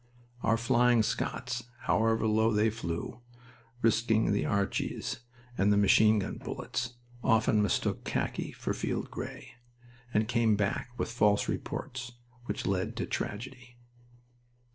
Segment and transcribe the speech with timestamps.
[0.41, 3.21] Our flying scouts, however low they flew,
[3.83, 5.19] risking the Archies
[5.59, 9.53] and machine gun bullets, often mistook khaki for field gray,
[10.11, 12.13] and came back with false reports
[12.47, 13.77] which led to tragedy.